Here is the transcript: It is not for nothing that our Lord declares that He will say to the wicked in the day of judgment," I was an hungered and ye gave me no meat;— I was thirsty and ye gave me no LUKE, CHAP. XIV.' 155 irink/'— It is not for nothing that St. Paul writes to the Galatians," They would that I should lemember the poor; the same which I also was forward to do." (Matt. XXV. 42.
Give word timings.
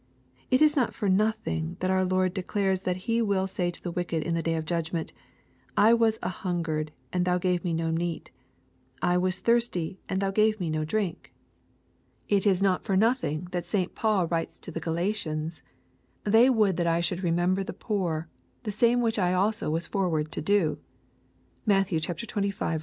It 0.49 0.63
is 0.63 0.75
not 0.75 0.95
for 0.95 1.07
nothing 1.07 1.77
that 1.79 1.91
our 1.91 2.03
Lord 2.03 2.33
declares 2.33 2.81
that 2.81 3.05
He 3.05 3.21
will 3.21 3.45
say 3.45 3.69
to 3.69 3.83
the 3.83 3.91
wicked 3.91 4.23
in 4.23 4.33
the 4.33 4.41
day 4.41 4.55
of 4.55 4.65
judgment," 4.65 5.13
I 5.87 5.93
was 5.93 6.17
an 6.23 6.31
hungered 6.31 6.91
and 7.13 7.27
ye 7.27 7.37
gave 7.37 7.63
me 7.63 7.71
no 7.71 7.91
meat;— 7.91 8.31
I 9.03 9.19
was 9.19 9.39
thirsty 9.39 9.99
and 10.09 10.23
ye 10.23 10.31
gave 10.31 10.59
me 10.59 10.71
no 10.71 10.79
LUKE, 10.79 10.87
CHAP. 10.87 10.97
XIV.' 10.97 10.99
155 12.31 12.31
irink/'— 12.31 12.37
It 12.39 12.47
is 12.49 12.63
not 12.63 12.83
for 12.83 12.97
nothing 12.97 13.47
that 13.51 13.65
St. 13.67 13.93
Paul 13.93 14.25
writes 14.27 14.57
to 14.57 14.71
the 14.71 14.79
Galatians," 14.79 15.61
They 16.33 16.49
would 16.49 16.77
that 16.77 16.87
I 16.87 16.99
should 16.99 17.19
lemember 17.19 17.63
the 17.63 17.71
poor; 17.71 18.27
the 18.63 18.71
same 18.71 19.01
which 19.01 19.19
I 19.19 19.35
also 19.35 19.69
was 19.69 19.85
forward 19.85 20.31
to 20.31 20.41
do." 20.41 20.79
(Matt. 21.67 21.89
XXV. 21.89 22.51
42. 22.55 22.79